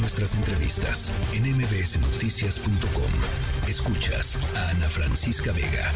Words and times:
Nuestras 0.00 0.34
entrevistas 0.34 1.12
en 1.32 1.56
mbsnoticias.com. 1.56 3.68
Escuchas 3.68 4.36
a 4.56 4.70
Ana 4.70 4.88
Francisca 4.88 5.52
Vega. 5.52 5.90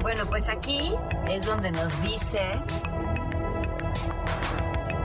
Bueno, 0.00 0.24
pues 0.26 0.48
aquí 0.48 0.94
es 1.28 1.44
donde 1.44 1.70
nos 1.70 2.00
dice 2.02 2.40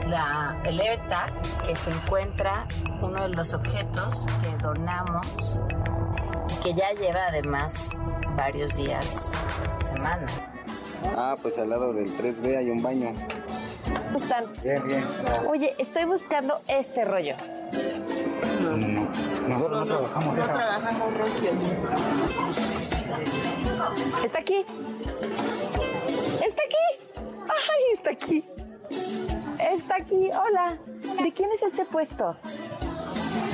la 0.08 0.50
alerta 0.64 1.26
que 1.66 1.76
se 1.76 1.90
encuentra 1.90 2.66
uno 3.02 3.24
de 3.24 3.30
los 3.30 3.52
objetos 3.52 4.26
que 4.42 4.56
donamos 4.62 5.60
y 6.50 6.62
que 6.62 6.74
ya 6.74 6.92
lleva 6.92 7.26
además 7.28 7.90
varios 8.36 8.74
días, 8.76 9.32
semana. 9.86 10.26
Ah, 11.16 11.36
pues 11.40 11.58
al 11.58 11.68
lado 11.68 11.92
del 11.92 12.08
3B 12.16 12.56
hay 12.56 12.70
un 12.70 12.82
baño. 12.82 13.12
¿Cómo 13.84 14.18
están? 14.18 14.44
Bien, 14.62 14.86
bien. 14.86 15.02
Oye, 15.48 15.74
estoy 15.78 16.04
buscando 16.04 16.60
este 16.68 17.04
rollo. 17.04 17.34
No, 18.62 18.76
no, 18.76 18.86
no. 18.88 19.08
Nosotros 19.48 19.88
no, 19.88 19.96
trabajamos. 19.96 20.36
No 20.36 20.44
trabajamos 20.44 21.14
rollo. 21.14 21.50
¿Está 24.24 24.38
aquí? 24.38 24.64
¿Está 26.46 26.62
aquí? 26.62 26.86
¡Ay, 27.48 27.82
está 27.94 28.10
aquí! 28.10 28.44
Está 29.58 29.96
aquí, 29.96 30.30
hola. 30.32 30.78
¿De 31.22 31.32
quién 31.32 31.50
es 31.52 31.62
este 31.62 31.84
puesto? 31.84 32.36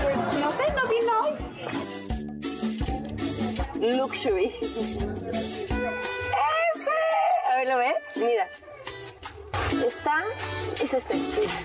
Pues 0.02 0.16
no 0.16 0.50
sé, 0.52 0.72
no 0.74 0.88
vino 0.88 1.12
hoy. 1.22 1.32
Luxury. 3.96 4.46
¡Ese! 4.60 5.78
A 7.50 7.56
ver, 7.56 7.68
¿lo 7.68 7.76
ves? 7.78 7.94
Mira. 8.16 8.46
Está, 9.86 10.24
es 10.82 10.92
este. 10.92 11.14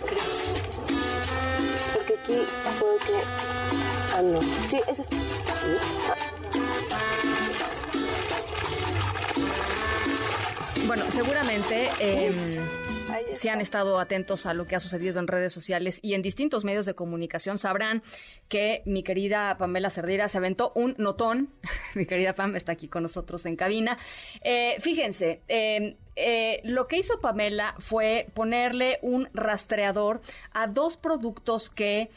creo. 0.05 0.23
Porque 1.93 2.13
aquí 2.13 2.39
puedo 2.79 2.97
que... 2.97 3.19
Ah, 4.13 4.21
no. 4.21 4.41
Sí, 4.41 4.79
es 4.87 4.99
este. 4.99 5.17
Bueno, 10.87 11.03
seguramente 11.11 11.89
eh, 11.99 12.61
está. 12.87 13.35
si 13.35 13.49
han 13.49 13.59
estado 13.59 13.99
atentos 13.99 14.45
a 14.45 14.53
lo 14.53 14.67
que 14.67 14.75
ha 14.75 14.79
sucedido 14.79 15.19
en 15.19 15.27
redes 15.27 15.51
sociales 15.51 15.99
y 16.01 16.13
en 16.13 16.21
distintos 16.21 16.63
medios 16.63 16.85
de 16.85 16.93
comunicación, 16.93 17.57
sabrán 17.57 18.03
que 18.47 18.83
mi 18.85 19.03
querida 19.03 19.57
Pamela 19.57 19.89
Cerdera 19.89 20.27
se 20.27 20.37
aventó 20.37 20.71
un 20.75 20.95
notón. 20.97 21.49
mi 21.95 22.05
querida 22.05 22.33
Pam 22.33 22.55
está 22.55 22.71
aquí 22.71 22.87
con 22.87 23.03
nosotros 23.03 23.45
en 23.45 23.55
cabina. 23.55 23.97
Eh, 24.41 24.77
fíjense, 24.79 25.41
eh, 25.47 25.97
eh, 26.15 26.61
lo 26.63 26.87
que 26.87 26.97
hizo 26.97 27.19
Pamela 27.19 27.75
fue 27.79 28.27
ponerle 28.33 28.99
un 29.01 29.27
rastreador 29.33 30.21
a 30.53 30.67
dos 30.67 30.97
productos 30.97 31.69
que, 31.69 32.09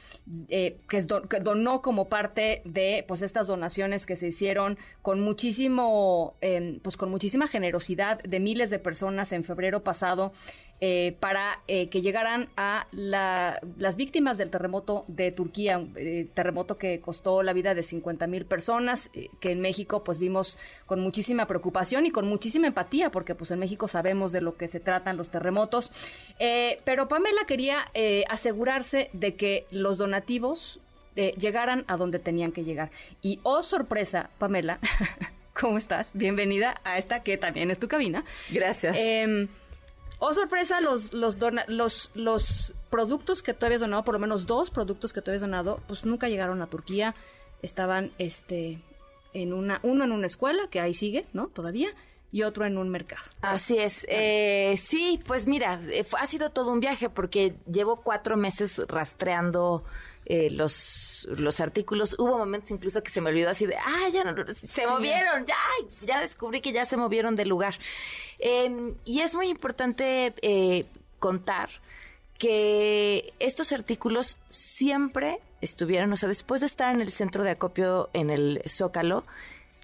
eh, 0.48 0.78
que, 0.88 1.00
donó 1.40 1.82
como 1.82 2.08
parte 2.08 2.62
de 2.64 3.04
pues 3.08 3.22
estas 3.22 3.46
donaciones 3.48 4.06
que 4.06 4.16
se 4.16 4.28
hicieron 4.28 4.78
con 5.02 5.20
muchísimo 5.20 6.34
eh, 6.40 6.78
pues 6.82 6.96
con 6.96 7.10
muchísima 7.10 7.48
generosidad 7.48 8.22
de 8.22 8.40
miles 8.40 8.70
de 8.70 8.78
personas 8.78 9.32
en 9.32 9.44
febrero 9.44 9.82
pasado 9.82 10.32
eh, 10.80 11.16
para 11.18 11.58
eh, 11.66 11.88
que 11.88 12.02
llegaran 12.02 12.50
a 12.56 12.86
la- 12.92 13.58
las 13.78 13.96
víctimas 13.96 14.38
del 14.38 14.48
terremoto 14.48 15.04
de 15.08 15.32
Turquía, 15.32 15.84
eh, 15.96 16.28
terremoto 16.34 16.78
que 16.78 17.00
costó 17.00 17.42
la 17.42 17.52
vida 17.52 17.74
de 17.74 17.82
50 17.82 18.28
mil 18.28 18.46
personas, 18.46 19.10
que 19.40 19.50
en 19.50 19.60
México 19.60 20.04
pues 20.04 20.20
vimos 20.20 20.56
con 20.86 21.00
muchísima 21.00 21.48
preocupación 21.48 22.06
y 22.06 22.12
con 22.12 22.28
muchísima 22.28 22.68
empatía, 22.68 23.10
porque 23.10 23.34
pues 23.34 23.50
en 23.50 23.58
México 23.58 23.87
sabemos 23.88 24.32
de 24.32 24.40
lo 24.40 24.56
que 24.56 24.68
se 24.68 24.80
tratan 24.80 25.16
los 25.16 25.30
terremotos. 25.30 25.90
Eh, 26.38 26.80
pero 26.84 27.08
Pamela 27.08 27.42
quería 27.46 27.86
eh, 27.94 28.24
asegurarse 28.28 29.10
de 29.12 29.34
que 29.34 29.66
los 29.70 29.98
donativos 29.98 30.80
eh, 31.16 31.34
llegaran 31.38 31.84
a 31.88 31.96
donde 31.96 32.18
tenían 32.18 32.52
que 32.52 32.64
llegar. 32.64 32.90
Y 33.22 33.40
oh 33.42 33.62
sorpresa, 33.62 34.30
Pamela, 34.38 34.78
¿cómo 35.60 35.78
estás? 35.78 36.10
Bienvenida 36.14 36.80
a 36.84 36.98
esta 36.98 37.22
que 37.22 37.36
también 37.36 37.70
es 37.70 37.78
tu 37.78 37.88
cabina. 37.88 38.24
Gracias. 38.50 38.96
Eh, 38.96 39.48
oh, 40.20 40.32
sorpresa, 40.34 40.80
los, 40.80 41.12
los, 41.12 41.38
dona- 41.38 41.64
los, 41.66 42.10
los 42.14 42.74
productos 42.90 43.42
que 43.42 43.52
tú 43.54 43.66
habías 43.66 43.80
donado, 43.80 44.04
por 44.04 44.14
lo 44.14 44.20
menos 44.20 44.46
dos 44.46 44.70
productos 44.70 45.12
que 45.12 45.20
tú 45.22 45.30
habías 45.30 45.42
donado, 45.42 45.80
pues 45.88 46.04
nunca 46.04 46.28
llegaron 46.28 46.62
a 46.62 46.66
Turquía. 46.68 47.14
Estaban 47.62 48.12
este, 48.18 48.78
en 49.34 49.52
una, 49.52 49.80
uno 49.82 50.04
en 50.04 50.12
una 50.12 50.26
escuela, 50.26 50.68
que 50.70 50.78
ahí 50.80 50.94
sigue, 50.94 51.24
¿no? 51.32 51.48
Todavía, 51.48 51.88
y 52.30 52.42
otro 52.42 52.66
en 52.66 52.78
un 52.78 52.88
mercado. 52.90 53.24
Así 53.40 53.78
es. 53.78 54.04
Eh, 54.08 54.74
sí, 54.76 55.20
pues 55.26 55.46
mira, 55.46 55.80
eh, 55.88 56.06
ha 56.18 56.26
sido 56.26 56.50
todo 56.50 56.72
un 56.72 56.80
viaje 56.80 57.08
porque 57.08 57.54
llevo 57.66 58.02
cuatro 58.02 58.36
meses 58.36 58.80
rastreando 58.88 59.84
eh, 60.30 60.50
los, 60.50 61.26
los 61.38 61.58
artículos. 61.58 62.14
Hubo 62.18 62.36
momentos 62.36 62.70
incluso 62.70 63.02
que 63.02 63.10
se 63.10 63.22
me 63.22 63.30
olvidó 63.30 63.48
así 63.48 63.64
de, 63.64 63.76
ah, 63.76 64.10
ya 64.12 64.24
no, 64.24 64.34
se 64.54 64.86
movieron, 64.86 65.46
ya, 65.46 65.56
ya 66.06 66.20
descubrí 66.20 66.60
que 66.60 66.70
ya 66.70 66.84
se 66.84 66.98
movieron 66.98 67.34
del 67.34 67.48
lugar. 67.48 67.76
Eh, 68.38 68.92
y 69.06 69.20
es 69.20 69.34
muy 69.34 69.48
importante 69.48 70.34
eh, 70.42 70.84
contar 71.18 71.70
que 72.36 73.32
estos 73.38 73.72
artículos 73.72 74.36
siempre 74.50 75.40
estuvieron, 75.62 76.12
o 76.12 76.16
sea, 76.16 76.28
después 76.28 76.60
de 76.60 76.66
estar 76.66 76.94
en 76.94 77.00
el 77.00 77.10
centro 77.10 77.42
de 77.42 77.52
acopio 77.52 78.10
en 78.12 78.28
el 78.28 78.60
Zócalo, 78.68 79.24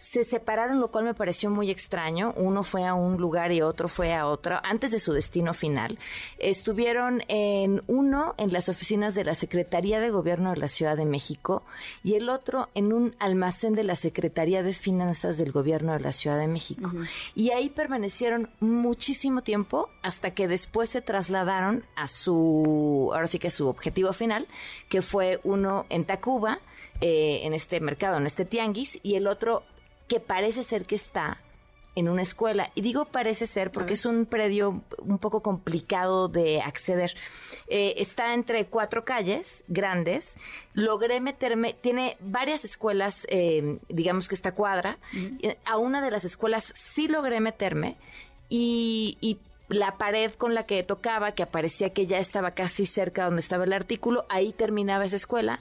se 0.04 0.22
separaron, 0.22 0.80
lo 0.80 0.88
cual 0.88 1.06
me 1.06 1.14
pareció 1.14 1.48
muy 1.48 1.70
extraño. 1.70 2.34
Uno 2.36 2.62
fue 2.62 2.84
a 2.84 2.92
un 2.92 3.16
lugar 3.16 3.52
y 3.52 3.62
otro 3.62 3.88
fue 3.88 4.12
a 4.12 4.26
otro, 4.26 4.60
antes 4.62 4.90
de 4.90 4.98
su 4.98 5.14
destino 5.14 5.54
final. 5.54 5.98
Estuvieron 6.38 7.22
en 7.28 7.82
uno 7.86 8.34
en 8.36 8.52
las 8.52 8.68
oficinas 8.68 9.14
de 9.14 9.24
la 9.24 9.34
Secretaría 9.34 10.00
de 10.00 10.10
Gobierno 10.10 10.50
de 10.50 10.58
la 10.58 10.68
Ciudad 10.68 10.98
de 10.98 11.06
México 11.06 11.62
y 12.02 12.14
el 12.14 12.28
otro 12.28 12.68
en 12.74 12.92
un 12.92 13.16
almacén 13.18 13.72
de 13.72 13.82
la 13.82 13.96
Secretaría 13.96 14.62
de 14.62 14.74
Finanzas 14.74 15.38
del 15.38 15.52
Gobierno 15.52 15.94
de 15.94 16.00
la 16.00 16.12
Ciudad 16.12 16.38
de 16.38 16.48
México. 16.48 16.92
Y 17.34 17.52
ahí 17.52 17.70
permanecieron 17.70 18.50
muchísimo 18.60 19.40
tiempo 19.40 19.88
hasta 20.02 20.32
que 20.32 20.48
después 20.48 20.90
se 20.90 21.00
trasladaron 21.00 21.82
a 21.96 22.08
su, 22.08 23.10
ahora 23.14 23.26
sí 23.26 23.38
que 23.38 23.48
a 23.48 23.50
su 23.50 23.68
objetivo 23.68 24.12
final, 24.12 24.48
que 24.90 25.00
fue 25.00 25.40
uno 25.44 25.86
en 25.88 26.04
Tacuba, 26.04 26.58
eh, 27.00 27.40
en 27.44 27.54
este 27.54 27.80
mercado, 27.80 28.18
en 28.18 28.26
este 28.26 28.44
tianguis, 28.44 29.00
y 29.02 29.14
el 29.14 29.26
otro 29.26 29.64
que 30.08 30.20
parece 30.20 30.64
ser 30.64 30.86
que 30.86 30.94
está 30.94 31.38
en 31.96 32.08
una 32.08 32.22
escuela. 32.22 32.70
Y 32.74 32.80
digo 32.80 33.04
parece 33.04 33.46
ser 33.46 33.70
porque 33.70 33.94
es 33.94 34.04
un 34.04 34.26
predio 34.26 34.82
un 34.98 35.18
poco 35.18 35.42
complicado 35.42 36.28
de 36.28 36.60
acceder. 36.60 37.14
Eh, 37.68 37.94
está 37.98 38.34
entre 38.34 38.66
cuatro 38.66 39.04
calles 39.04 39.64
grandes. 39.68 40.36
Logré 40.72 41.20
meterme, 41.20 41.74
tiene 41.74 42.16
varias 42.20 42.64
escuelas, 42.64 43.26
eh, 43.30 43.78
digamos 43.88 44.28
que 44.28 44.34
esta 44.34 44.52
cuadra. 44.52 44.98
Eh, 45.42 45.56
A 45.64 45.76
una 45.76 46.02
de 46.02 46.10
las 46.10 46.24
escuelas 46.24 46.72
sí 46.74 47.08
logré 47.08 47.40
meterme 47.40 47.96
y, 48.48 49.16
y 49.20 49.38
la 49.68 49.96
pared 49.96 50.32
con 50.32 50.54
la 50.54 50.66
que 50.66 50.82
tocaba, 50.82 51.32
que 51.32 51.42
aparecía 51.42 51.92
que 51.92 52.06
ya 52.06 52.18
estaba 52.18 52.50
casi 52.50 52.86
cerca 52.86 53.24
donde 53.24 53.40
estaba 53.40 53.64
el 53.64 53.72
artículo, 53.72 54.26
ahí 54.28 54.52
terminaba 54.52 55.04
esa 55.04 55.16
escuela 55.16 55.60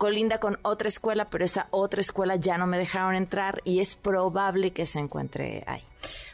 colinda 0.00 0.38
con 0.38 0.58
otra 0.62 0.88
escuela, 0.88 1.28
pero 1.28 1.44
esa 1.44 1.68
otra 1.72 2.00
escuela 2.00 2.36
ya 2.36 2.56
no 2.56 2.66
me 2.66 2.78
dejaron 2.78 3.14
entrar 3.14 3.60
y 3.64 3.80
es 3.80 3.96
probable 3.96 4.70
que 4.70 4.86
se 4.86 4.98
encuentre 4.98 5.62
ahí. 5.66 5.82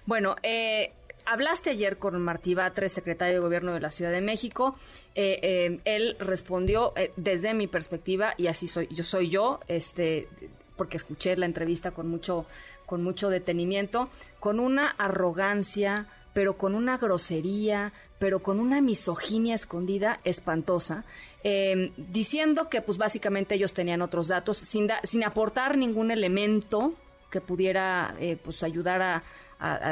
Bueno, 0.07 0.37
eh, 0.45 0.93
hablaste 1.25 1.71
ayer 1.71 1.99
con 1.99 2.23
Martí 2.23 2.55
Batres, 2.55 2.93
secretario 2.93 3.35
de 3.35 3.41
Gobierno 3.41 3.75
de 3.75 3.81
la 3.81 3.91
Ciudad 3.91 4.13
de 4.13 4.21
México. 4.21 4.77
Eh, 5.17 5.41
eh, 5.43 5.81
él 5.85 6.17
respondió 6.21 6.95
desde 7.17 7.55
mi 7.55 7.67
perspectiva, 7.67 8.35
y 8.37 8.47
así 8.47 8.69
soy, 8.69 8.87
yo 8.93 9.03
soy 9.03 9.31
yo, 9.31 9.59
este 9.67 10.29
porque 10.77 10.97
escuché 10.97 11.37
la 11.37 11.47
entrevista 11.47 11.91
con 11.91 12.07
mucho, 12.07 12.47
con 12.85 13.03
mucho 13.03 13.31
detenimiento, 13.31 14.11
con 14.39 14.61
una 14.61 14.91
arrogancia, 14.91 16.07
pero 16.37 16.59
con 16.59 16.75
una 16.75 16.99
grosería, 16.99 17.95
pero 18.19 18.43
con 18.43 18.61
una 18.61 18.83
misoginia 18.83 19.55
escondida 19.55 20.21
espantosa, 20.23 21.07
eh, 21.43 21.93
diciendo 21.97 22.69
que 22.69 22.83
pues 22.83 22.99
básicamente 22.99 23.55
ellos 23.55 23.73
tenían 23.73 24.03
otros 24.03 24.29
datos, 24.29 24.59
sin, 24.59 24.87
sin 25.03 25.25
aportar 25.25 25.79
ningún 25.79 26.11
elemento 26.11 26.93
que 27.31 27.41
pudiera 27.41 28.15
eh, 28.21 28.37
pues 28.37 28.63
ayudar 28.63 29.01
a, 29.01 29.23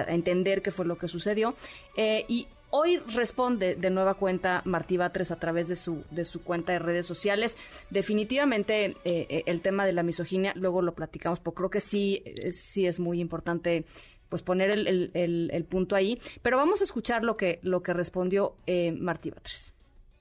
entender 0.08 0.60
qué 0.60 0.70
fue 0.70 0.84
lo 0.84 0.98
que 0.98 1.08
sucedió. 1.08 1.54
Eh, 1.96 2.26
y 2.28 2.46
hoy 2.68 2.98
responde 2.98 3.76
de 3.76 3.88
nueva 3.88 4.12
cuenta 4.12 4.60
Martí 4.66 4.98
Batres 4.98 5.30
a 5.30 5.40
través 5.40 5.68
de 5.68 5.76
su, 5.76 6.04
de 6.10 6.26
su 6.26 6.42
cuenta 6.42 6.72
de 6.72 6.78
redes 6.78 7.06
sociales. 7.06 7.56
Definitivamente 7.88 8.98
eh, 9.06 9.44
el 9.46 9.62
tema 9.62 9.86
de 9.86 9.94
la 9.94 10.02
misoginia, 10.02 10.52
luego 10.56 10.82
lo 10.82 10.94
platicamos, 10.94 11.40
porque 11.40 11.56
creo 11.56 11.70
que 11.70 11.80
sí, 11.80 12.22
sí 12.50 12.86
es 12.86 13.00
muy 13.00 13.20
importante 13.20 13.86
pues 14.34 14.42
poner 14.42 14.72
el, 14.72 15.66
punto 15.70 15.94
ahí. 15.94 16.20
Pero 16.42 16.56
vamos 16.56 16.80
a 16.80 16.84
escuchar 16.84 17.22
lo 17.22 17.36
que, 17.36 17.60
lo 17.62 17.84
que 17.84 17.92
respondió 17.92 18.56
eh, 18.66 18.90
Martí 18.90 19.30
Batres. 19.30 19.72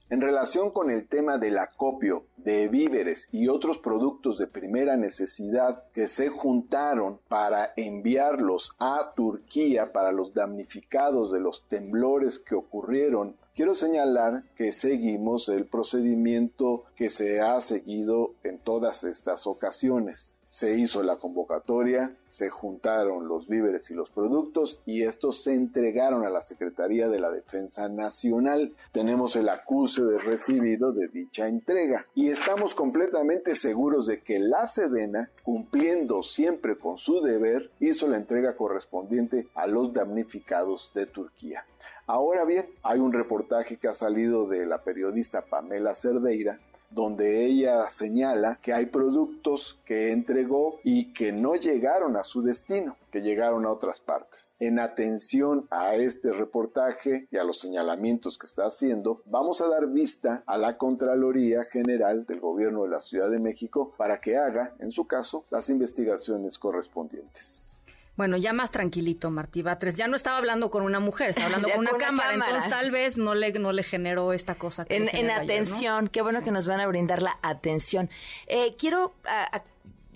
En 0.08 0.20
relación 0.20 0.70
con 0.70 0.92
el 0.92 1.08
tema 1.08 1.36
del 1.36 1.58
acopio 1.58 2.26
de 2.36 2.68
víveres 2.68 3.28
y 3.32 3.48
otros 3.48 3.78
productos 3.78 4.38
de 4.38 4.46
primera 4.46 4.96
necesidad 4.96 5.82
que 5.92 6.06
se 6.06 6.28
juntaron 6.28 7.18
para 7.26 7.72
enviarlos 7.76 8.76
a 8.78 9.14
Turquía 9.16 9.92
para 9.92 10.12
los 10.12 10.32
damnificados 10.32 11.32
de 11.32 11.40
los 11.40 11.66
temblores 11.66 12.38
que 12.38 12.54
ocurrieron 12.54 13.34
Quiero 13.56 13.76
señalar 13.76 14.42
que 14.56 14.72
seguimos 14.72 15.48
el 15.48 15.66
procedimiento 15.66 16.86
que 16.96 17.08
se 17.08 17.40
ha 17.40 17.60
seguido 17.60 18.34
en 18.42 18.58
todas 18.58 19.04
estas 19.04 19.46
ocasiones. 19.46 20.40
Se 20.48 20.76
hizo 20.76 21.04
la 21.04 21.18
convocatoria, 21.18 22.16
se 22.26 22.50
juntaron 22.50 23.28
los 23.28 23.46
víveres 23.46 23.92
y 23.92 23.94
los 23.94 24.10
productos 24.10 24.82
y 24.86 25.04
estos 25.04 25.40
se 25.44 25.54
entregaron 25.54 26.26
a 26.26 26.30
la 26.30 26.42
Secretaría 26.42 27.08
de 27.08 27.20
la 27.20 27.30
Defensa 27.30 27.88
Nacional. 27.88 28.74
Tenemos 28.90 29.36
el 29.36 29.48
acuse 29.48 30.02
de 30.02 30.18
recibido 30.18 30.92
de 30.92 31.06
dicha 31.06 31.46
entrega 31.46 32.06
y 32.16 32.30
estamos 32.30 32.74
completamente 32.74 33.54
seguros 33.54 34.08
de 34.08 34.20
que 34.20 34.40
la 34.40 34.66
Sedena, 34.66 35.30
cumpliendo 35.44 36.24
siempre 36.24 36.76
con 36.76 36.98
su 36.98 37.20
deber, 37.20 37.70
hizo 37.78 38.08
la 38.08 38.16
entrega 38.16 38.56
correspondiente 38.56 39.46
a 39.54 39.68
los 39.68 39.92
damnificados 39.92 40.90
de 40.92 41.06
Turquía. 41.06 41.64
Ahora 42.06 42.44
bien, 42.44 42.66
hay 42.82 42.98
un 42.98 43.12
reportaje 43.12 43.76
que 43.76 43.88
ha 43.88 43.94
salido 43.94 44.46
de 44.46 44.66
la 44.66 44.82
periodista 44.82 45.42
Pamela 45.42 45.94
Cerdeira 45.94 46.58
donde 46.94 47.44
ella 47.44 47.90
señala 47.90 48.58
que 48.62 48.72
hay 48.72 48.86
productos 48.86 49.78
que 49.84 50.12
entregó 50.12 50.78
y 50.84 51.12
que 51.12 51.32
no 51.32 51.56
llegaron 51.56 52.16
a 52.16 52.22
su 52.22 52.42
destino, 52.42 52.96
que 53.10 53.20
llegaron 53.20 53.66
a 53.66 53.70
otras 53.70 54.00
partes. 54.00 54.56
En 54.60 54.78
atención 54.78 55.66
a 55.70 55.96
este 55.96 56.32
reportaje 56.32 57.26
y 57.30 57.36
a 57.36 57.44
los 57.44 57.58
señalamientos 57.58 58.38
que 58.38 58.46
está 58.46 58.66
haciendo, 58.66 59.22
vamos 59.26 59.60
a 59.60 59.68
dar 59.68 59.88
vista 59.88 60.44
a 60.46 60.56
la 60.56 60.78
Contraloría 60.78 61.64
General 61.64 62.24
del 62.26 62.40
Gobierno 62.40 62.84
de 62.84 62.90
la 62.90 63.00
Ciudad 63.00 63.30
de 63.30 63.40
México 63.40 63.92
para 63.96 64.20
que 64.20 64.36
haga, 64.36 64.74
en 64.78 64.92
su 64.92 65.06
caso, 65.06 65.44
las 65.50 65.68
investigaciones 65.68 66.58
correspondientes. 66.58 67.73
Bueno, 68.16 68.36
ya 68.36 68.52
más 68.52 68.70
tranquilito, 68.70 69.30
Martí 69.30 69.62
Batres. 69.62 69.96
Ya 69.96 70.06
no 70.06 70.14
estaba 70.14 70.36
hablando 70.36 70.70
con 70.70 70.82
una 70.82 71.00
mujer, 71.00 71.30
estaba 71.30 71.46
hablando 71.46 71.68
con, 71.74 71.80
una, 71.80 71.92
cámara, 71.92 72.34
Entonces, 72.34 72.70
tal 72.70 72.90
vez 72.90 73.18
no 73.18 73.34
le, 73.34 73.52
no 73.52 73.72
le 73.72 73.82
generó 73.82 74.32
esta 74.32 74.54
cosa. 74.54 74.84
Que 74.84 74.96
en, 74.96 75.30
atención, 75.30 76.08
qué 76.08 76.22
bueno 76.22 76.44
que 76.44 76.50
nos 76.50 76.66
van 76.66 76.80
a 76.80 76.86
brindar 76.86 77.22
la 77.22 77.38
atención. 77.42 78.10
Eh, 78.46 78.76
quiero 78.78 79.14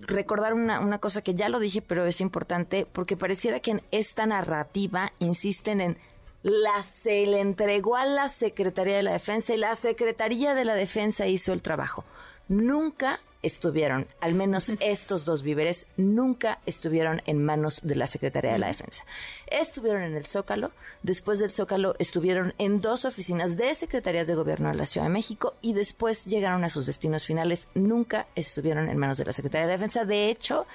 recordar 0.00 0.54
una, 0.54 0.80
una 0.80 0.98
cosa 0.98 1.22
que 1.22 1.34
ya 1.34 1.48
lo 1.48 1.58
dije, 1.58 1.82
pero 1.82 2.06
es 2.06 2.20
importante, 2.20 2.86
porque 2.92 3.16
pareciera 3.16 3.60
que 3.60 3.72
en 3.72 3.82
esta 3.90 4.26
narrativa 4.26 5.12
insisten 5.18 5.80
en 5.80 5.98
la 6.42 6.82
se 6.82 7.26
le 7.26 7.40
entregó 7.40 7.96
a 7.96 8.04
la 8.04 8.28
Secretaría 8.28 8.96
de 8.96 9.02
la 9.02 9.12
Defensa 9.12 9.54
y 9.54 9.56
la 9.56 9.74
Secretaría 9.74 10.54
de 10.54 10.64
la 10.64 10.74
Defensa 10.74 11.26
hizo 11.26 11.52
el 11.52 11.62
trabajo. 11.62 12.04
Nunca 12.48 13.20
estuvieron, 13.42 14.06
al 14.20 14.34
menos 14.34 14.70
estos 14.80 15.24
dos 15.24 15.42
víveres, 15.42 15.86
nunca 15.96 16.58
estuvieron 16.66 17.22
en 17.26 17.44
manos 17.44 17.80
de 17.82 17.94
la 17.94 18.06
Secretaría 18.06 18.52
de 18.52 18.58
la 18.58 18.66
Defensa. 18.68 19.04
Estuvieron 19.46 20.02
en 20.02 20.16
el 20.16 20.26
Zócalo, 20.26 20.72
después 21.02 21.38
del 21.38 21.52
Zócalo 21.52 21.94
estuvieron 21.98 22.54
en 22.58 22.80
dos 22.80 23.04
oficinas 23.04 23.56
de 23.56 23.74
secretarías 23.74 24.26
de 24.26 24.34
gobierno 24.34 24.70
de 24.70 24.76
la 24.76 24.86
Ciudad 24.86 25.06
de 25.06 25.12
México 25.12 25.54
y 25.60 25.72
después 25.72 26.24
llegaron 26.24 26.64
a 26.64 26.70
sus 26.70 26.86
destinos 26.86 27.24
finales, 27.24 27.68
nunca 27.74 28.26
estuvieron 28.34 28.88
en 28.88 28.98
manos 28.98 29.18
de 29.18 29.26
la 29.26 29.32
Secretaría 29.32 29.66
de 29.66 29.72
la 29.72 29.78
Defensa. 29.78 30.04
De 30.04 30.30
hecho, 30.30 30.66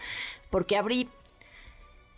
porque 0.50 0.78
abrí 0.78 1.10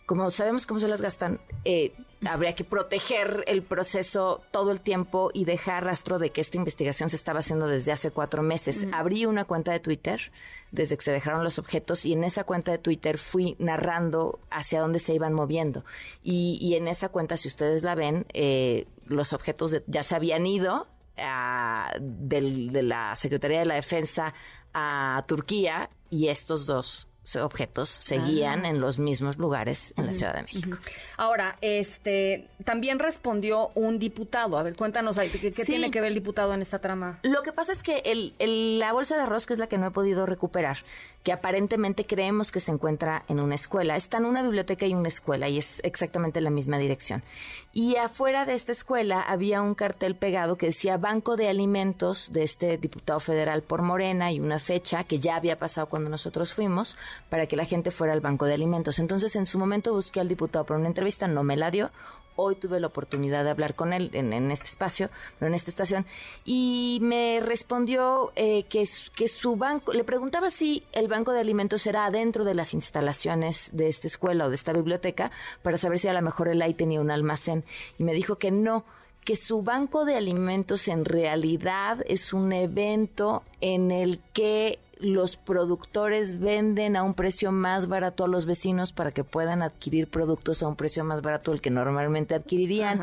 como 0.06 0.30
sabemos 0.30 0.66
cómo 0.66 0.78
se 0.78 0.86
las 0.86 1.02
gastan, 1.02 1.40
eh, 1.64 1.92
habría 2.24 2.54
que 2.54 2.62
proteger 2.64 3.44
el 3.48 3.62
proceso 3.62 4.40
todo 4.52 4.70
el 4.70 4.80
tiempo 4.80 5.30
y 5.34 5.44
dejar 5.44 5.84
rastro 5.84 6.18
de 6.20 6.30
que 6.30 6.40
esta 6.40 6.56
investigación 6.56 7.10
se 7.10 7.16
estaba 7.16 7.40
haciendo 7.40 7.66
desde 7.66 7.90
hace 7.90 8.12
cuatro 8.12 8.42
meses. 8.42 8.86
Abrí 8.92 9.26
una 9.26 9.44
cuenta 9.44 9.72
de 9.72 9.80
Twitter 9.80 10.32
desde 10.70 10.96
que 10.96 11.02
se 11.02 11.10
dejaron 11.10 11.42
los 11.42 11.58
objetos 11.58 12.04
y 12.06 12.12
en 12.12 12.22
esa 12.22 12.44
cuenta 12.44 12.70
de 12.70 12.78
Twitter 12.78 13.18
fui 13.18 13.56
narrando 13.58 14.38
hacia 14.50 14.80
dónde 14.80 15.00
se 15.00 15.12
iban 15.12 15.32
moviendo. 15.32 15.84
Y, 16.22 16.74
en 16.76 16.86
esa 16.86 17.08
cuenta, 17.08 17.36
si 17.36 17.48
ustedes 17.48 17.82
la 17.82 17.94
ven, 17.94 18.26
eh, 18.32 18.86
los 19.06 19.32
objetos 19.32 19.82
ya 19.86 20.02
se 20.04 20.14
habían 20.14 20.46
ido 20.46 20.86
ah, 21.18 21.92
de 21.98 22.82
la 22.82 23.16
Secretaría 23.16 23.58
de 23.60 23.66
la 23.66 23.74
Defensa 23.74 24.34
a 24.72 25.24
Turquía 25.26 25.90
y 26.10 26.28
estos 26.28 26.66
dos 26.66 27.08
objetos 27.34 27.88
seguían 27.88 28.64
ah. 28.64 28.68
en 28.68 28.80
los 28.80 28.98
mismos 28.98 29.36
lugares 29.38 29.92
en 29.96 30.06
la 30.06 30.12
Ciudad 30.12 30.34
de 30.34 30.42
México. 30.42 30.78
Ahora, 31.16 31.56
este 31.60 32.48
también 32.64 32.98
respondió 32.98 33.70
un 33.74 33.98
diputado. 33.98 34.58
A 34.58 34.62
ver, 34.62 34.76
cuéntanos, 34.76 35.18
¿qué, 35.18 35.30
qué 35.30 35.64
tiene 35.64 35.90
que 35.90 36.00
ver 36.00 36.08
el 36.08 36.14
diputado 36.14 36.54
en 36.54 36.62
esta 36.62 36.78
trama? 36.78 37.18
Lo 37.22 37.42
que 37.42 37.52
pasa 37.52 37.72
es 37.72 37.82
que 37.82 38.02
el, 38.04 38.78
la 38.78 38.92
bolsa 38.92 39.16
de 39.16 39.22
arroz, 39.22 39.46
que 39.46 39.54
es 39.54 39.58
la 39.58 39.66
que 39.66 39.78
no 39.78 39.88
he 39.88 39.90
podido 39.90 40.26
recuperar, 40.26 40.78
que 41.22 41.32
aparentemente 41.32 42.06
creemos 42.06 42.52
que 42.52 42.60
se 42.60 42.70
encuentra 42.70 43.24
en 43.28 43.40
una 43.40 43.56
escuela, 43.56 43.96
está 43.96 44.18
en 44.18 44.26
una 44.26 44.42
biblioteca 44.42 44.86
y 44.86 44.94
una 44.94 45.08
escuela, 45.08 45.48
y 45.48 45.58
es 45.58 45.80
exactamente 45.82 46.40
la 46.40 46.50
misma 46.50 46.78
dirección. 46.78 47.24
Y 47.72 47.96
afuera 47.96 48.44
de 48.44 48.54
esta 48.54 48.72
escuela 48.72 49.20
había 49.20 49.60
un 49.62 49.74
cartel 49.74 50.14
pegado 50.14 50.56
que 50.56 50.66
decía 50.66 50.96
Banco 50.96 51.36
de 51.36 51.48
Alimentos 51.48 52.32
de 52.32 52.42
este 52.42 52.78
diputado 52.78 53.20
federal 53.20 53.62
por 53.62 53.82
Morena 53.82 54.30
y 54.32 54.40
una 54.40 54.58
fecha 54.58 55.04
que 55.04 55.18
ya 55.18 55.36
había 55.36 55.58
pasado 55.58 55.88
cuando 55.88 56.08
nosotros 56.08 56.54
fuimos 56.54 56.96
para 57.28 57.46
que 57.46 57.56
la 57.56 57.64
gente 57.64 57.90
fuera 57.90 58.12
al 58.12 58.20
banco 58.20 58.44
de 58.44 58.54
alimentos. 58.54 58.98
Entonces, 58.98 59.36
en 59.36 59.46
su 59.46 59.58
momento 59.58 59.92
busqué 59.92 60.20
al 60.20 60.28
diputado 60.28 60.64
por 60.64 60.76
una 60.76 60.88
entrevista, 60.88 61.28
no 61.28 61.42
me 61.42 61.56
la 61.56 61.70
dio. 61.70 61.90
Hoy 62.38 62.54
tuve 62.56 62.80
la 62.80 62.88
oportunidad 62.88 63.44
de 63.44 63.50
hablar 63.50 63.74
con 63.74 63.94
él 63.94 64.10
en, 64.12 64.50
este 64.50 64.66
espacio, 64.66 65.08
en 65.40 65.54
esta 65.54 65.70
estación, 65.70 66.04
y 66.44 66.98
me 67.00 67.40
respondió 67.40 68.30
eh, 68.36 68.64
que, 68.64 68.86
que 69.14 69.28
su 69.28 69.56
banco, 69.56 69.94
le 69.94 70.04
preguntaba 70.04 70.50
si 70.50 70.84
el 70.92 71.08
banco 71.08 71.32
de 71.32 71.40
alimentos 71.40 71.86
era 71.86 72.04
adentro 72.04 72.44
de 72.44 72.54
las 72.54 72.74
instalaciones 72.74 73.70
de 73.72 73.88
esta 73.88 74.06
escuela 74.06 74.44
o 74.44 74.48
de 74.50 74.56
esta 74.56 74.74
biblioteca, 74.74 75.30
para 75.62 75.78
saber 75.78 75.98
si 75.98 76.08
a 76.08 76.12
lo 76.12 76.20
mejor 76.20 76.48
él 76.48 76.60
ahí 76.60 76.74
tenía 76.74 77.00
un 77.00 77.10
almacén, 77.10 77.64
y 77.98 78.04
me 78.04 78.12
dijo 78.12 78.36
que 78.36 78.50
no, 78.50 78.84
que 79.26 79.36
su 79.36 79.62
banco 79.62 80.04
de 80.04 80.14
alimentos 80.14 80.86
en 80.86 81.04
realidad 81.04 81.98
es 82.06 82.32
un 82.32 82.52
evento 82.52 83.42
en 83.60 83.90
el 83.90 84.20
que 84.32 84.78
los 84.98 85.36
productores 85.36 86.40
venden 86.40 86.96
a 86.96 87.02
un 87.02 87.14
precio 87.14 87.52
más 87.52 87.86
barato 87.86 88.24
a 88.24 88.28
los 88.28 88.46
vecinos 88.46 88.92
para 88.92 89.12
que 89.12 89.24
puedan 89.24 89.62
adquirir 89.62 90.08
productos 90.08 90.62
a 90.62 90.68
un 90.68 90.76
precio 90.76 91.04
más 91.04 91.22
barato 91.22 91.50
del 91.50 91.60
que 91.60 91.70
normalmente 91.70 92.34
adquirirían 92.34 93.00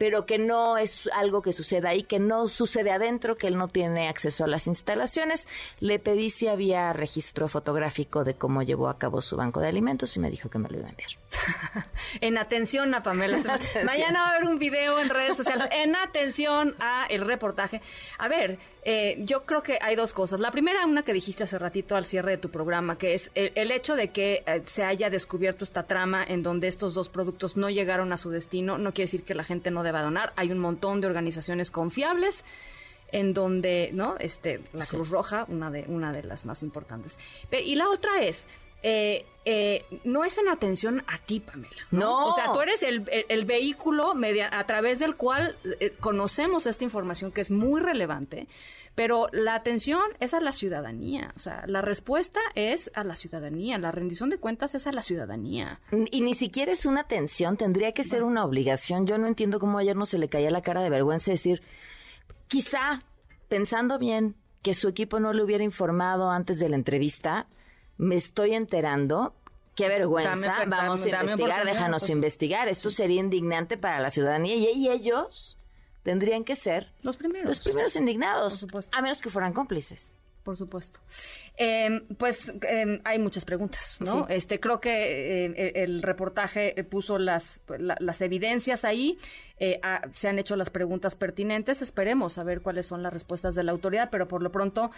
pero 0.00 0.24
que 0.24 0.38
no 0.38 0.78
es 0.78 1.10
algo 1.12 1.42
que 1.42 1.52
suceda 1.52 1.90
ahí, 1.90 2.04
que 2.04 2.18
no 2.18 2.48
sucede 2.48 2.90
adentro, 2.90 3.36
que 3.36 3.46
él 3.48 3.58
no 3.58 3.68
tiene 3.68 4.08
acceso 4.08 4.44
a 4.44 4.46
las 4.46 4.66
instalaciones. 4.66 5.46
Le 5.78 5.98
pedí 5.98 6.30
si 6.30 6.48
había 6.48 6.90
registro 6.94 7.48
fotográfico 7.48 8.24
de 8.24 8.32
cómo 8.32 8.62
llevó 8.62 8.88
a 8.88 8.96
cabo 8.96 9.20
su 9.20 9.36
banco 9.36 9.60
de 9.60 9.68
alimentos 9.68 10.16
y 10.16 10.20
me 10.20 10.30
dijo 10.30 10.48
que 10.48 10.58
me 10.58 10.70
lo 10.70 10.78
iba 10.78 10.86
a 10.86 10.90
enviar. 10.92 11.10
en 12.22 12.38
atención 12.38 12.94
a 12.94 13.02
Pamela. 13.02 13.36
Mañana 13.84 14.22
va 14.22 14.28
a 14.28 14.30
haber 14.36 14.48
un 14.48 14.58
video 14.58 14.98
en 15.00 15.10
redes 15.10 15.36
sociales. 15.36 15.68
En 15.70 15.94
atención 15.94 16.76
a 16.80 17.04
el 17.10 17.20
reportaje. 17.20 17.82
A 18.16 18.28
ver, 18.28 18.58
eh, 18.82 19.18
yo 19.20 19.44
creo 19.44 19.62
que 19.62 19.78
hay 19.80 19.94
dos 19.94 20.12
cosas. 20.12 20.40
La 20.40 20.50
primera, 20.50 20.86
una 20.86 21.02
que 21.02 21.12
dijiste 21.12 21.44
hace 21.44 21.58
ratito 21.58 21.96
al 21.96 22.06
cierre 22.06 22.32
de 22.32 22.38
tu 22.38 22.50
programa, 22.50 22.96
que 22.96 23.14
es 23.14 23.30
el, 23.34 23.70
hecho 23.70 23.94
de 23.94 24.08
que 24.08 24.42
eh, 24.46 24.62
se 24.64 24.84
haya 24.84 25.10
descubierto 25.10 25.64
esta 25.64 25.86
trama 25.86 26.24
en 26.24 26.42
donde 26.42 26.68
estos 26.68 26.94
dos 26.94 27.08
productos 27.08 27.56
no 27.56 27.68
llegaron 27.68 28.12
a 28.12 28.16
su 28.16 28.30
destino, 28.30 28.78
no 28.78 28.92
quiere 28.92 29.06
decir 29.06 29.22
que 29.24 29.34
la 29.34 29.44
gente 29.44 29.70
no 29.70 29.82
deba 29.82 30.02
donar. 30.02 30.32
Hay 30.36 30.50
un 30.50 30.58
montón 30.58 31.00
de 31.00 31.06
organizaciones 31.06 31.70
confiables 31.70 32.44
en 33.12 33.34
donde, 33.34 33.90
¿no? 33.92 34.16
Este, 34.18 34.60
la 34.72 34.86
Cruz 34.86 35.10
Roja, 35.10 35.44
una 35.48 35.70
de, 35.70 35.84
una 35.88 36.12
de 36.12 36.22
las 36.22 36.46
más 36.46 36.62
importantes. 36.62 37.18
Y 37.50 37.74
la 37.74 37.88
otra 37.88 38.22
es, 38.22 38.46
eh, 38.82 39.26
eh, 39.44 39.84
no 40.04 40.24
es 40.24 40.36
en 40.38 40.48
atención 40.48 41.02
a 41.06 41.18
ti, 41.18 41.40
Pamela. 41.40 41.70
¿no? 41.90 42.28
O 42.28 42.32
sea, 42.34 42.52
tú 42.52 42.60
eres 42.60 42.82
el, 42.82 43.44
vehículo 43.44 44.14
media, 44.14 44.50
a 44.52 44.64
través 44.66 44.98
del 44.98 45.16
cual 45.16 45.56
eh, 45.80 45.94
conocemos 45.98 46.66
esta 46.66 46.84
información 46.84 47.32
que 47.32 47.40
es 47.40 47.50
muy 47.50 47.80
relevante, 47.80 48.48
pero 48.94 49.28
la 49.32 49.54
atención 49.54 50.02
es 50.20 50.34
a 50.34 50.40
la 50.40 50.52
ciudadanía. 50.52 51.32
O 51.36 51.40
sea, 51.40 51.64
la 51.66 51.80
respuesta 51.80 52.40
es 52.54 52.90
a 52.94 53.02
la 53.02 53.16
ciudadanía, 53.16 53.78
la 53.78 53.92
rendición 53.92 54.28
de 54.28 54.38
cuentas 54.38 54.74
es 54.74 54.86
a 54.86 54.92
la 54.92 55.02
ciudadanía. 55.02 55.80
Y 56.10 56.20
ni 56.20 56.34
siquiera 56.34 56.72
es 56.72 56.84
una 56.84 57.00
atención, 57.00 57.56
tendría 57.56 57.92
que 57.92 58.04
ser 58.04 58.22
una 58.22 58.44
obligación. 58.44 59.06
Yo 59.06 59.16
no 59.16 59.26
entiendo 59.26 59.58
cómo 59.58 59.78
ayer 59.78 59.96
no 59.96 60.06
se 60.06 60.18
le 60.18 60.28
caía 60.28 60.50
la 60.50 60.62
cara 60.62 60.82
de 60.82 60.90
vergüenza 60.90 61.30
decir, 61.30 61.62
quizá, 62.46 63.02
pensando 63.48 63.98
bien, 63.98 64.36
que 64.62 64.74
su 64.74 64.88
equipo 64.88 65.18
no 65.18 65.32
le 65.32 65.42
hubiera 65.42 65.64
informado 65.64 66.30
antes 66.30 66.58
de 66.58 66.68
la 66.68 66.76
entrevista, 66.76 67.48
me 68.00 68.16
estoy 68.16 68.54
enterando. 68.54 69.34
Qué 69.76 69.88
vergüenza. 69.88 70.64
Vamos 70.66 71.02
a 71.02 71.08
investigar, 71.08 71.66
déjanos 71.66 72.08
investigar. 72.08 72.68
Esto 72.68 72.90
sería 72.90 73.20
indignante 73.20 73.76
para 73.76 74.00
la 74.00 74.10
ciudadanía 74.10 74.54
y, 74.54 74.88
ellos 74.88 75.58
tendrían 76.02 76.44
que 76.44 76.56
ser 76.56 76.92
los 77.02 77.18
primeros, 77.18 77.46
los 77.46 77.60
primeros 77.60 77.94
indignados, 77.96 78.66
a 78.92 79.02
menos 79.02 79.20
que 79.20 79.28
fueran 79.28 79.52
cómplices 79.52 80.14
por 80.42 80.56
supuesto. 80.56 81.00
Em, 81.56 82.06
pues 82.16 82.52
em, 82.62 83.00
hay 83.04 83.18
muchas 83.18 83.44
preguntas, 83.44 83.98
¿no? 84.00 84.26
Este, 84.28 84.60
creo 84.60 84.80
que 84.80 85.44
em, 85.44 85.54
e, 85.56 85.72
el 85.82 86.02
reportaje 86.02 86.74
puso 86.84 87.18
las, 87.18 87.60
las 87.78 88.20
evidencias 88.20 88.84
ahí, 88.84 89.18
eh, 89.58 89.80
se 90.14 90.28
han 90.28 90.38
hecho 90.38 90.56
las 90.56 90.70
preguntas 90.70 91.14
pertinentes, 91.14 91.82
esperemos 91.82 92.38
a 92.38 92.44
ver 92.44 92.62
cuáles 92.62 92.86
son 92.86 93.02
las 93.02 93.12
respuestas 93.12 93.54
de 93.54 93.62
la 93.62 93.72
autoridad, 93.72 94.08
pero 94.10 94.26
por 94.26 94.42
lo 94.42 94.50
pronto, 94.50 94.90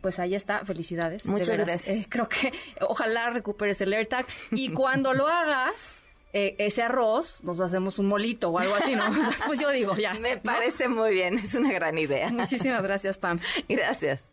pues 0.00 0.18
ahí 0.18 0.34
está, 0.34 0.64
felicidades. 0.64 1.26
Muchas 1.26 1.58
gracias. 1.58 1.88
Eh, 1.88 2.06
creo 2.08 2.28
que 2.28 2.52
ojalá 2.80 3.30
recuperes 3.30 3.80
el 3.80 3.92
AirTag 3.92 4.26
y 4.50 4.70
cuando 4.70 5.12
lo 5.12 5.26
hagas 5.26 6.02
eh, 6.32 6.54
ese 6.58 6.82
arroz, 6.82 7.44
nos 7.44 7.60
hacemos 7.60 7.98
un 7.98 8.06
molito 8.06 8.50
o 8.50 8.58
algo 8.58 8.74
así, 8.74 8.96
¿no? 8.96 9.04
pues 9.46 9.60
yo 9.60 9.70
digo, 9.70 9.96
ya. 9.96 10.14
Me 10.14 10.38
parece 10.38 10.88
muy 10.88 11.12
bien, 11.12 11.38
es 11.38 11.54
una 11.54 11.72
gran 11.72 11.98
idea. 11.98 12.30
Muchísimas 12.30 12.82
gracias, 12.82 13.18
Pam. 13.18 13.38
Gracias. 13.68 14.32